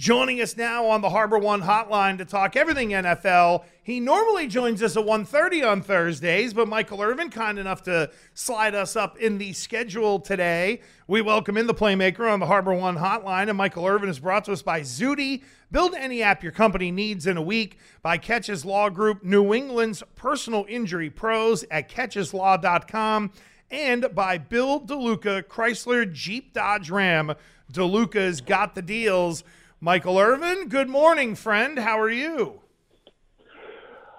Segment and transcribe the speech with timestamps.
[0.00, 3.64] joining us now on the Harbor One hotline to talk everything NFL.
[3.82, 8.74] He normally joins us at 1.30 on Thursdays, but Michael Irvin, kind enough to slide
[8.74, 10.80] us up in the schedule today.
[11.06, 14.46] We welcome in the playmaker on the Harbor One hotline, and Michael Irvin is brought
[14.46, 15.44] to us by Zudy.
[15.70, 20.02] Build any app your company needs in a week by Catches Law Group, New England's
[20.16, 23.32] personal injury pros at catcheslaw.com,
[23.70, 27.34] and by Bill DeLuca, Chrysler Jeep Dodge Ram.
[27.70, 29.44] DeLuca's got the deals.
[29.80, 31.78] Michael Irvin, good morning, friend.
[31.78, 32.60] How are you?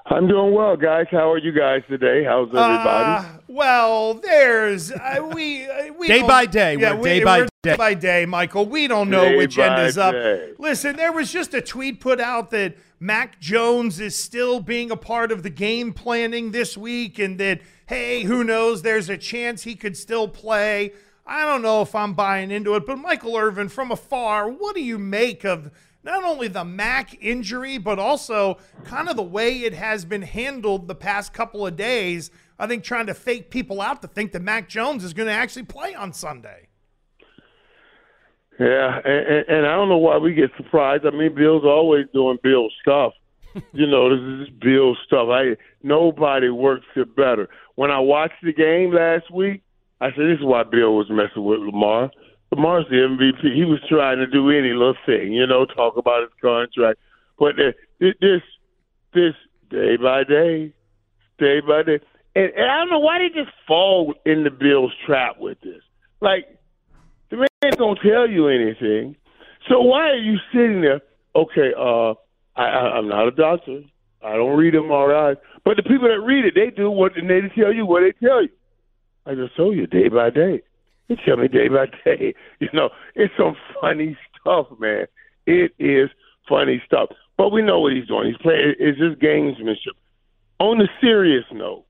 [0.08, 1.06] I'm doing well, guys.
[1.12, 2.24] How are you guys today?
[2.24, 3.26] How's everybody?
[3.28, 6.78] Uh, well, there's uh, we uh, we day by day.
[6.78, 7.76] Yeah, we're we- day by we're day.
[7.78, 8.66] by day, Michael.
[8.66, 10.14] We don't know Day which end is up.
[10.14, 10.54] day.
[10.58, 14.98] Listen, there was just a tweet put out that Mac Jones is still being a
[14.98, 18.82] part of the game planning this week, and that hey, who knows?
[18.82, 20.94] There's a chance he could still play.
[21.32, 24.84] I don't know if I'm buying into it, but Michael Irvin, from afar, what do
[24.84, 25.72] you make of
[26.04, 30.90] not only the Mac injury, but also kind of the way it has been handled
[30.90, 32.32] the past couple of days?
[32.60, 35.34] I think trying to fake people out to think that Mac Jones is going to
[35.34, 36.68] actually play on Sunday.
[38.60, 41.06] Yeah, and, and, I don't know why we get surprised.
[41.06, 43.14] I mean, Bill's always doing Bill stuff.
[43.74, 45.30] you know, this is Bill stuff.
[45.30, 47.48] I nobody works it better.
[47.76, 49.64] When I watched the game last week,
[50.02, 52.10] I said this is why Bill was messing with Lamar.
[52.52, 53.56] Lamar's the MVP.
[53.56, 57.00] He was trying to do any little thing, you know, talk about his contract.
[57.38, 57.74] But the,
[58.20, 58.42] this,
[59.14, 59.34] this
[59.70, 60.74] day by day,
[61.38, 62.00] day by day,
[62.36, 65.82] and, and I don't know why they just fall in the Bills trap with this.
[66.20, 66.46] Like
[67.30, 69.16] the man don't tell you anything.
[69.70, 71.02] So why are you sitting there?
[71.36, 72.12] Okay, uh,
[72.56, 73.82] I, I, I'm not a doctor.
[74.24, 77.74] I don't read MRIs, but the people that read it, they do what they tell
[77.74, 78.50] you what they tell you.
[79.26, 80.62] I just told you day by day.
[81.08, 82.34] They tell me day by day.
[82.60, 85.08] You know, it's some funny stuff, man.
[85.46, 86.10] It is
[86.48, 87.10] funny stuff.
[87.38, 88.28] But we know what he's doing.
[88.28, 88.76] He's playing.
[88.80, 89.98] It's just gamesmanship.
[90.60, 91.86] On the serious note,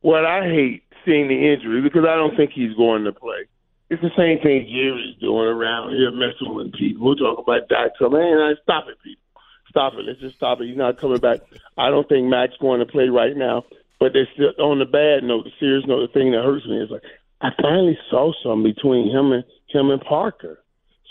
[0.00, 3.48] what I hate seeing the injury because I don't think he's going to play.
[3.90, 7.06] It's the same thing Jerry's doing around here, messing with people.
[7.06, 7.92] We're talking about.
[7.98, 9.22] So, man, I stop it, people.
[9.70, 10.04] Stop it.
[10.04, 10.66] Let's just stop it.
[10.68, 11.40] He's not coming back.
[11.76, 13.64] I don't think Mac's going to play right now.
[14.00, 16.06] But they're still on the bad note, the serious note.
[16.06, 17.02] The thing that hurts me is like
[17.40, 20.62] I finally saw something between him and him and Parker.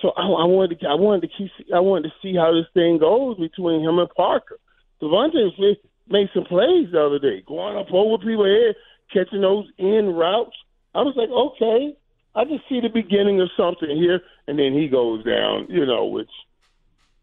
[0.01, 2.67] So I, I wanted to, I wanted to keep, I wanted to see how this
[2.73, 4.59] thing goes between him and Parker.
[5.01, 5.77] Devontae Smith
[6.07, 8.75] made some plays the other day, going up over people's head,
[9.13, 10.55] catching those in routes.
[10.95, 11.95] I was like, okay,
[12.35, 16.05] I just see the beginning of something here, and then he goes down, you know,
[16.05, 16.29] which,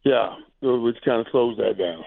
[0.04, 2.04] yeah, which kind of slows that down.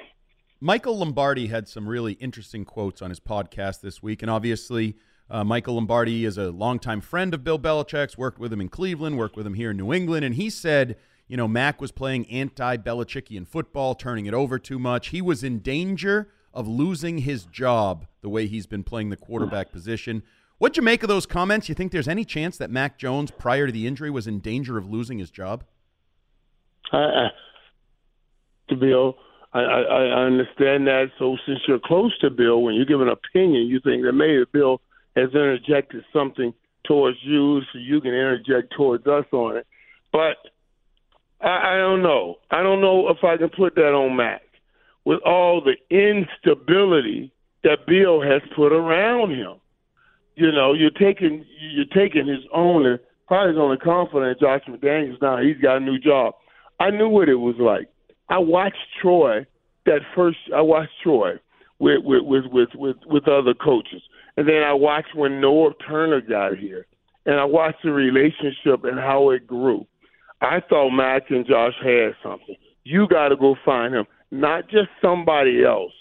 [0.59, 4.95] Michael Lombardi had some really interesting quotes on his podcast this week, and obviously,
[5.29, 8.17] uh, Michael Lombardi is a longtime friend of Bill Belichick's.
[8.17, 10.97] Worked with him in Cleveland, worked with him here in New England, and he said,
[11.27, 15.09] you know, Mac was playing anti-Belichickian football, turning it over too much.
[15.09, 19.71] He was in danger of losing his job the way he's been playing the quarterback
[19.71, 20.23] position.
[20.57, 21.69] What'd you make of those comments?
[21.69, 24.75] You think there's any chance that Mac Jones, prior to the injury, was in danger
[24.75, 25.65] of losing his job?
[26.91, 27.27] I, I,
[28.69, 29.17] to Bill,
[29.61, 31.07] I, I, understand that.
[31.19, 34.43] So since you're close to Bill, when you give an opinion, you think that maybe
[34.51, 34.81] Bill
[35.15, 36.53] has interjected something
[36.85, 39.67] towards you, so you can interject towards us on it.
[40.11, 40.37] But
[41.41, 42.35] I, I don't know.
[42.51, 44.41] I don't know if I can put that on Mac
[45.05, 47.31] with all the instability
[47.63, 49.55] that Bill has put around him.
[50.35, 55.21] You know, you're taking you're taking his owner, probably his only confidant, Josh McDaniels.
[55.21, 56.35] Now he's got a new job.
[56.79, 57.89] I knew what it was like.
[58.29, 59.45] I watched Troy
[59.85, 60.37] that first.
[60.55, 61.33] I watched Troy
[61.79, 64.01] with with with with with, with other coaches,
[64.35, 66.85] and then I watched when Norv Turner got here,
[67.25, 69.85] and I watched the relationship and how it grew.
[70.41, 72.55] I thought Mac and Josh had something.
[72.83, 75.93] You got to go find him, not just somebody else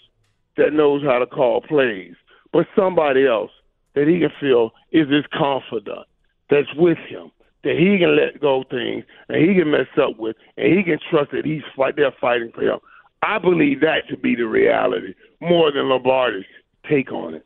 [0.57, 2.13] that knows how to call plays,
[2.51, 3.51] but somebody else
[3.95, 6.07] that he can feel is his confidant
[6.49, 7.31] that's with him
[7.63, 10.99] that he can let go things and he can mess up with and he can
[11.09, 12.79] trust that he's fight they're fighting for him.
[13.21, 16.45] I believe that to be the reality more than Lombardi's
[16.89, 17.45] take on it.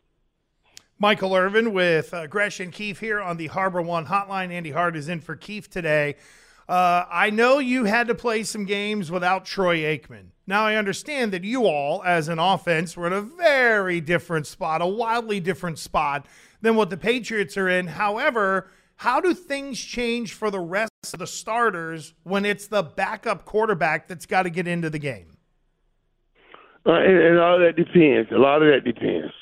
[1.00, 4.52] Michael Irvin with uh, Gresh Keefe here on the Harbor One Hotline.
[4.52, 6.16] Andy Hart is in for Keefe today.
[6.70, 10.28] Uh, I know you had to play some games without Troy Aikman.
[10.46, 14.82] Now, I understand that you all, as an offense, were in a very different spot,
[14.82, 16.26] a wildly different spot
[16.62, 17.88] than what the Patriots are in.
[17.88, 18.70] However,
[19.02, 24.08] how do things change for the rest of the starters when it's the backup quarterback
[24.08, 25.38] that's got to get into the game?
[26.86, 28.32] Uh, and, and all that depends.
[28.32, 29.34] A lot of that depends.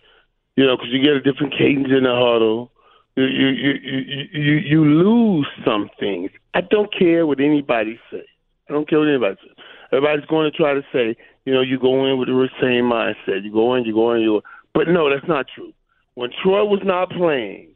[0.56, 2.72] You know, because you get a different cadence in the huddle.
[3.18, 6.32] You you, you you you you lose some things.
[6.54, 8.28] I don't care what anybody says.
[8.70, 9.58] I don't care what anybody says.
[9.92, 13.44] Everybody's going to try to say, you know, you go in with the same mindset.
[13.44, 14.42] You go in, you go in, you.
[14.74, 15.74] But no, that's not true.
[16.16, 17.69] When Troy was not playing,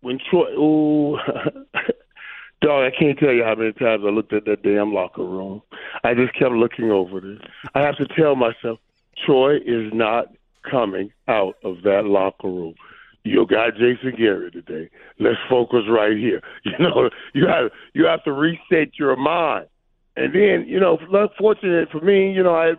[0.00, 1.16] when Troy, ooh,
[2.62, 5.62] dog, I can't tell you how many times I looked at that damn locker room.
[6.04, 7.38] I just kept looking over this.
[7.74, 8.78] I have to tell myself,
[9.24, 10.26] Troy is not
[10.68, 12.74] coming out of that locker room.
[13.24, 14.88] You got Jason Garrett today.
[15.18, 16.40] Let's focus right here.
[16.64, 19.66] You know, you have you have to reset your mind.
[20.16, 20.98] And then, you know,
[21.38, 22.72] fortunate for me, you know, I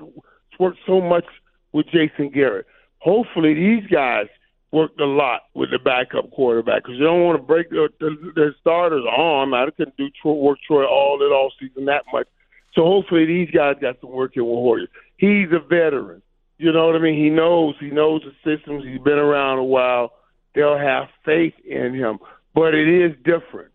[0.60, 1.26] worked so much
[1.72, 2.66] with Jason Garrett.
[3.00, 4.28] Hopefully, these guys
[4.72, 7.90] worked a lot with the backup quarterback because you don't want to break their,
[8.36, 9.54] their starter's arm.
[9.54, 12.28] I couldn't do work Troy all that all season that much.
[12.74, 14.90] So hopefully, these guys got some work in with Warriors.
[15.18, 16.22] He's a veteran.
[16.58, 17.22] You know what I mean?
[17.22, 17.76] He knows.
[17.80, 18.84] He knows the systems.
[18.86, 20.12] He's been around a while.
[20.54, 22.20] They'll have faith in him.
[22.54, 23.72] But it is different.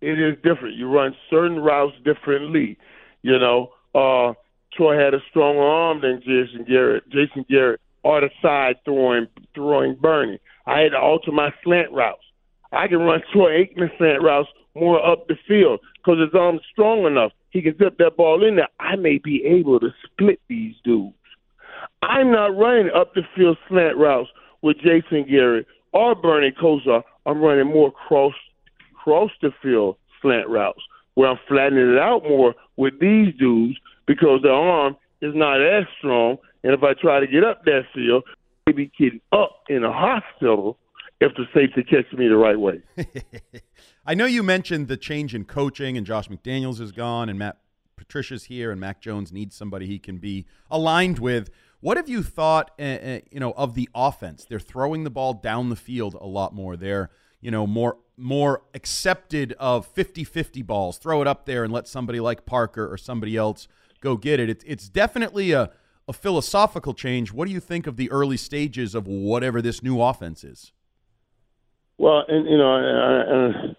[0.00, 0.76] It is different.
[0.76, 2.78] You run certain routes differently.
[3.22, 4.34] You know, uh,
[4.74, 7.04] Troy had a stronger arm than Jason Garrett.
[7.10, 10.40] Jason Garrett or the side throwing throwing Bernie.
[10.66, 12.24] I had to alter my slant routes.
[12.72, 17.04] I can run Troy Aikman slant routes more up the field because his arm's strong
[17.04, 17.32] enough.
[17.50, 18.68] He can zip that ball in there.
[18.80, 21.14] I may be able to split these dudes.
[22.00, 24.30] I'm not running up the field slant routes
[24.62, 27.02] with Jason Garrett or Bernie Kosar.
[27.26, 28.32] I'm running more cross
[28.94, 30.80] cross the field slant routes
[31.14, 35.84] where I'm flattening it out more with these dudes because their arm is not as
[35.98, 36.38] strong.
[36.64, 38.24] And if I try to get up that field,
[38.66, 40.78] I'd be getting up in a hospital
[41.20, 42.82] if the safety catches me the right way.
[44.06, 47.58] I know you mentioned the change in coaching, and Josh McDaniels is gone, and Matt
[47.96, 51.50] Patricia's here, and Mac Jones needs somebody he can be aligned with.
[51.80, 54.44] What have you thought, uh, you know, of the offense?
[54.44, 56.76] They're throwing the ball down the field a lot more.
[56.76, 57.10] They're,
[57.40, 60.98] you know, more more accepted of 50-50 balls.
[60.98, 63.68] Throw it up there and let somebody like Parker or somebody else
[64.00, 64.50] go get it.
[64.50, 65.70] It's it's definitely a
[66.08, 67.32] a philosophical change.
[67.32, 70.72] What do you think of the early stages of whatever this new offense is?
[71.98, 73.76] Well, and you know, and,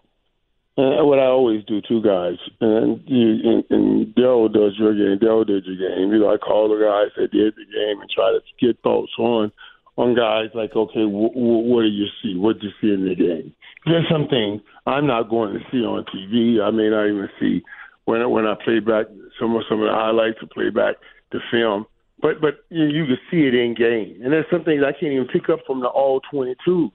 [0.78, 5.20] and what I always do too, guys, and you and, and does your game.
[5.20, 6.12] Daryl did your game.
[6.12, 9.12] You know, I call the guys that did the game and try to get thoughts
[9.18, 9.52] on
[9.98, 12.38] on guys like, okay, w- w- what do you see?
[12.38, 13.54] What do you see in the game?
[13.86, 16.62] There's some things I'm not going to see on TV.
[16.62, 17.64] I may not even see
[18.06, 19.08] when I, when I play back
[19.40, 20.96] some of some of the highlights or play back
[21.32, 21.86] the film.
[22.22, 25.14] But but you, you can see it in game, and there's some things I can't
[25.14, 26.92] even pick up from the all 22s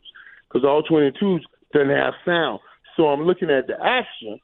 [0.48, 1.40] because all 22s
[1.72, 2.60] doesn't have sound.
[2.96, 4.38] So I'm looking at the action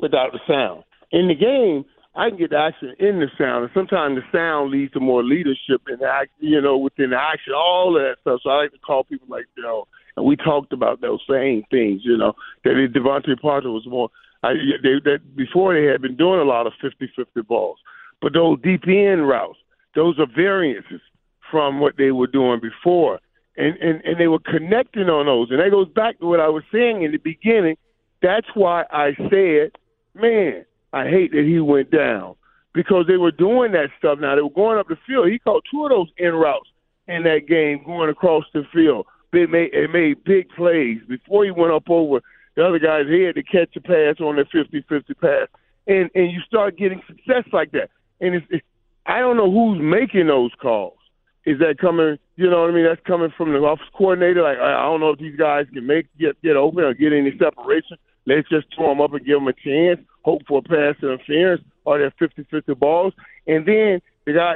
[0.00, 0.84] without the sound.
[1.12, 1.84] In the game,
[2.14, 5.24] I can get the action in the sound, and sometimes the sound leads to more
[5.24, 6.00] leadership and
[6.38, 8.40] you know, within the action, all of that stuff.
[8.42, 11.64] So I like to call people like you know, and we talked about those same
[11.70, 14.10] things, you know, that DeVante Parker was more.
[14.42, 14.52] I,
[14.82, 17.78] they, that before they had been doing a lot of 50-50 balls,
[18.24, 19.58] but those end routes,
[19.94, 21.02] those are variances
[21.50, 23.20] from what they were doing before
[23.56, 25.50] and, and, and they were connecting on those.
[25.50, 27.76] And that goes back to what I was saying in the beginning.
[28.22, 29.72] That's why I said,
[30.14, 32.34] man, I hate that he went down
[32.72, 34.18] because they were doing that stuff.
[34.20, 35.30] Now they were going up the field.
[35.30, 36.68] He caught two of those in routes
[37.06, 39.06] in that game going across the field.
[39.32, 42.20] They made they made big plays before he went up over
[42.56, 45.48] the other guy's head to catch a pass on the 50-50 pass.
[45.86, 47.90] And and you start getting success like that.
[48.24, 48.64] And it's,
[49.06, 50.96] I don't know who's making those calls.
[51.44, 52.16] Is that coming?
[52.36, 52.86] You know what I mean?
[52.88, 54.42] That's coming from the office coordinator.
[54.42, 57.36] Like I, don't know if these guys can make get get open or get any
[57.38, 57.98] separation.
[58.26, 60.00] Let's just throw them up and give them a chance.
[60.22, 63.12] Hope for a pass interference or they're 50-50 balls.
[63.46, 64.54] And then the guy,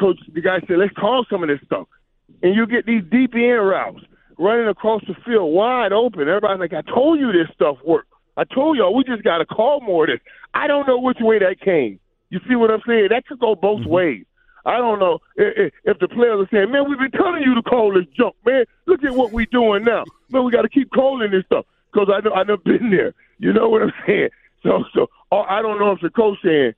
[0.00, 1.86] coach, the guy said, let's call some of this stuff.
[2.42, 4.00] And you get these deep end routes
[4.38, 6.22] running across the field wide open.
[6.22, 8.08] Everybody's like, I told you this stuff worked.
[8.38, 10.20] I told y'all we just got to call more of this.
[10.54, 12.00] I don't know which way that came.
[12.32, 13.08] You see what I'm saying?
[13.10, 13.90] That could go both mm-hmm.
[13.90, 14.24] ways.
[14.64, 17.62] I don't know if, if the players are saying, "Man, we've been telling you to
[17.62, 18.64] call this junk, man.
[18.86, 20.04] Look at what we're doing now.
[20.30, 23.12] Man, we got to keep calling this stuff because I know I never been there.
[23.38, 24.30] You know what I'm saying?
[24.62, 26.72] So, so I don't know if the coach saying,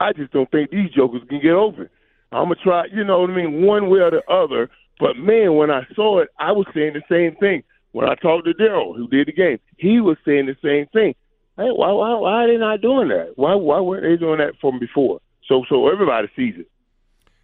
[0.00, 1.88] I just don't think these jokers can get open.
[2.30, 4.68] I'm gonna try, you know what I mean, one way or the other.
[4.98, 7.62] But man, when I saw it, I was saying the same thing.
[7.92, 11.14] When I talked to Daryl, who did the game, he was saying the same thing.
[11.60, 13.32] Hey, why, why, why are they not doing that?
[13.36, 15.20] Why, why weren't they doing that from before?
[15.46, 16.70] So, so everybody sees it.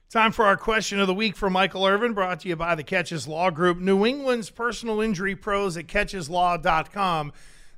[0.09, 2.83] Time for our question of the week from Michael Irvin, brought to you by the
[2.83, 7.31] Catches Law Group, New England's personal injury pros at catcheslaw.com.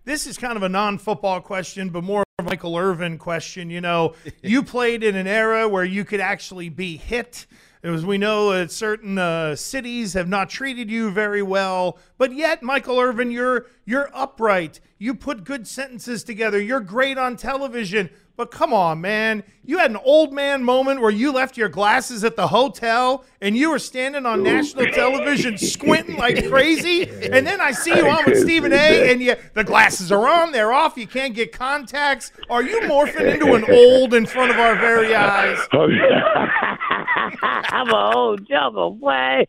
[0.05, 3.69] This is kind of a non football question, but more of a Michael Irvin question.
[3.69, 7.49] You know, you played in an era where you could actually be hit.
[7.83, 12.63] As we know, that certain uh, cities have not treated you very well, but yet,
[12.63, 14.81] Michael Irvin, you're you're upright.
[14.99, 16.61] You put good sentences together.
[16.61, 19.43] You're great on television But come on, man.
[19.65, 23.57] You had an old man moment where you left your glasses at the hotel and
[23.57, 27.03] you were standing on national television squinting like crazy.
[27.03, 29.11] And then I see you on with Stephen A.
[29.11, 32.31] and you, the glasses are on, they're off, you can't get contacts.
[32.49, 35.59] Are you morphing into an old in front of our very eyes?
[37.43, 39.47] I'm an old jungle boy.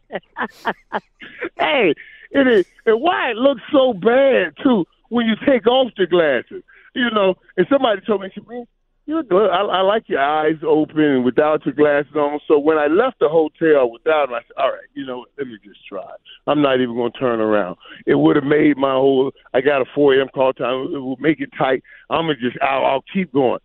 [1.60, 1.94] hey,
[2.32, 6.63] it and why it looks so bad too when you take off the glasses.
[6.96, 8.65] You know, and somebody told me, man,
[9.10, 9.50] you good.
[9.50, 12.39] I, I like your eyes open without your glasses on.
[12.48, 15.48] So when I left the hotel without them, I said, all right, you know, let
[15.48, 16.06] me just try.
[16.46, 17.77] I'm not even going to turn around.
[18.06, 19.32] It would have made my whole.
[19.53, 20.27] I got a 4 a.m.
[20.27, 20.94] call time.
[20.94, 21.84] It would make it tight.
[22.12, 22.58] I'm gonna just.
[22.62, 23.60] I'll, I'll keep going.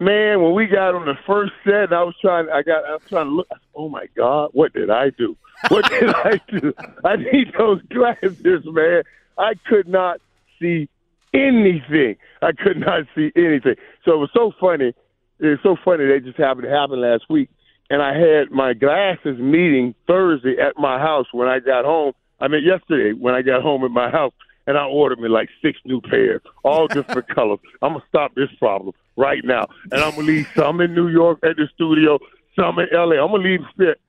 [0.00, 2.48] Man, when we got on the first set, I was trying.
[2.50, 2.84] I got.
[2.84, 3.48] I was trying to look.
[3.76, 5.36] Oh my God, what did I do?
[5.68, 6.74] What did I do?
[7.04, 9.04] I need those glasses, man.
[9.38, 10.20] I could not
[10.60, 10.88] see
[11.32, 12.16] anything.
[12.42, 13.76] I could not see anything.
[14.04, 14.94] So it was so funny.
[15.38, 16.06] It was so funny.
[16.06, 17.48] They just happened to happen last week,
[17.88, 22.14] and I had my glasses meeting Thursday at my house when I got home.
[22.40, 24.32] I mean, yesterday when I got home at my house,
[24.66, 27.60] and I ordered me like six new pairs, all different colors.
[27.80, 31.38] I'm gonna stop this problem right now, and I'm gonna leave some in New York
[31.42, 32.18] at the studio,
[32.56, 33.22] some in LA.
[33.22, 33.60] I'm gonna leave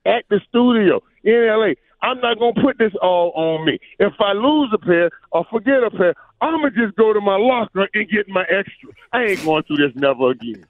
[0.05, 1.73] at the studio in LA.
[2.01, 3.79] I'm not gonna put this all on me.
[3.99, 7.37] If I lose a pair or forget a pair, I'm gonna just go to my
[7.37, 8.89] locker and get my extra.
[9.11, 10.65] I ain't going through this never again.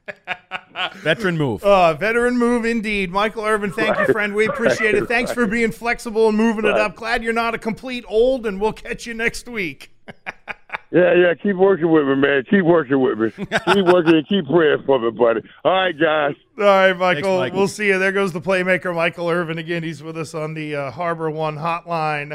[0.95, 1.63] veteran move.
[1.63, 3.11] Uh, veteran move indeed.
[3.11, 4.33] Michael Irvin, thank you, friend.
[4.33, 5.07] We appreciate it.
[5.07, 6.95] Thanks for being flexible and moving it up.
[6.95, 9.91] Glad you're not a complete old, and we'll catch you next week.
[10.95, 11.33] Yeah, yeah.
[11.33, 12.45] Keep working with me, man.
[12.49, 13.29] Keep working with me.
[13.73, 15.41] Keep working and keep praying for me, buddy.
[15.65, 16.35] All right, guys.
[16.57, 17.21] All right, Michael.
[17.21, 17.57] Thanks, Michael.
[17.57, 17.99] We'll see you.
[17.99, 19.57] There goes the playmaker, Michael Irvin.
[19.57, 22.31] Again, he's with us on the uh, Harbor One hotline.